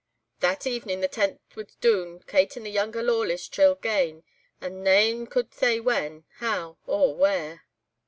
[0.39, 5.53] "That evening the tent was doon, Kate and the younger Lawless chiel gane—and nane could
[5.53, 7.67] say when, how, or where.